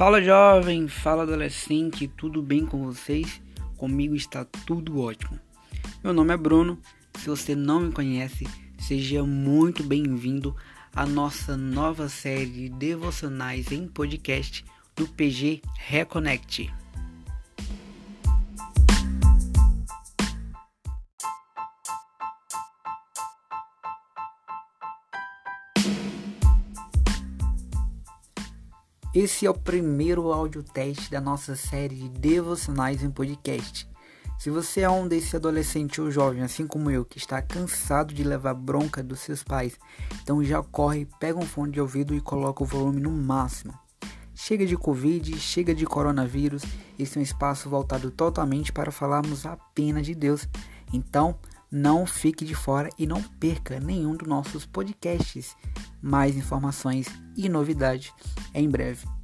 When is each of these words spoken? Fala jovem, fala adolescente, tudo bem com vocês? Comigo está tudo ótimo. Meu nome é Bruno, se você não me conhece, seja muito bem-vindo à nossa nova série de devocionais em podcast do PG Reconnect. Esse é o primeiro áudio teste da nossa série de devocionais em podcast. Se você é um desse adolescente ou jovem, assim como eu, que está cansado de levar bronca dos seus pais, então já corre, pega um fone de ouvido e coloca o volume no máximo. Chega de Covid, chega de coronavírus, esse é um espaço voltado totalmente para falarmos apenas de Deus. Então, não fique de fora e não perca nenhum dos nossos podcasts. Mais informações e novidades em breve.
Fala 0.00 0.22
jovem, 0.22 0.88
fala 0.88 1.24
adolescente, 1.24 2.08
tudo 2.08 2.40
bem 2.40 2.64
com 2.64 2.86
vocês? 2.86 3.38
Comigo 3.76 4.14
está 4.14 4.46
tudo 4.46 4.98
ótimo. 4.98 5.38
Meu 6.02 6.14
nome 6.14 6.32
é 6.32 6.38
Bruno, 6.38 6.78
se 7.18 7.28
você 7.28 7.54
não 7.54 7.80
me 7.80 7.92
conhece, 7.92 8.46
seja 8.78 9.22
muito 9.22 9.82
bem-vindo 9.82 10.56
à 10.96 11.04
nossa 11.04 11.54
nova 11.54 12.08
série 12.08 12.46
de 12.46 12.68
devocionais 12.70 13.70
em 13.72 13.86
podcast 13.86 14.64
do 14.96 15.06
PG 15.06 15.60
Reconnect. 15.76 16.79
Esse 29.12 29.44
é 29.44 29.50
o 29.50 29.54
primeiro 29.54 30.32
áudio 30.32 30.62
teste 30.62 31.10
da 31.10 31.20
nossa 31.20 31.56
série 31.56 31.96
de 31.96 32.08
devocionais 32.08 33.02
em 33.02 33.10
podcast. 33.10 33.90
Se 34.38 34.50
você 34.50 34.82
é 34.82 34.88
um 34.88 35.08
desse 35.08 35.34
adolescente 35.34 36.00
ou 36.00 36.12
jovem, 36.12 36.44
assim 36.44 36.64
como 36.64 36.92
eu, 36.92 37.04
que 37.04 37.18
está 37.18 37.42
cansado 37.42 38.14
de 38.14 38.22
levar 38.22 38.54
bronca 38.54 39.02
dos 39.02 39.18
seus 39.18 39.42
pais, 39.42 39.76
então 40.22 40.44
já 40.44 40.62
corre, 40.62 41.08
pega 41.18 41.40
um 41.40 41.44
fone 41.44 41.72
de 41.72 41.80
ouvido 41.80 42.14
e 42.14 42.20
coloca 42.20 42.62
o 42.62 42.66
volume 42.66 43.00
no 43.00 43.10
máximo. 43.10 43.76
Chega 44.32 44.64
de 44.64 44.76
Covid, 44.76 45.36
chega 45.40 45.74
de 45.74 45.84
coronavírus, 45.86 46.62
esse 46.96 47.18
é 47.18 47.20
um 47.20 47.24
espaço 47.24 47.68
voltado 47.68 48.12
totalmente 48.12 48.72
para 48.72 48.92
falarmos 48.92 49.44
apenas 49.44 50.06
de 50.06 50.14
Deus. 50.14 50.48
Então, 50.92 51.36
não 51.68 52.06
fique 52.06 52.44
de 52.44 52.54
fora 52.54 52.88
e 52.96 53.08
não 53.08 53.20
perca 53.20 53.80
nenhum 53.80 54.14
dos 54.14 54.28
nossos 54.28 54.64
podcasts. 54.64 55.56
Mais 56.02 56.36
informações 56.36 57.06
e 57.36 57.48
novidades 57.48 58.12
em 58.54 58.68
breve. 58.68 59.19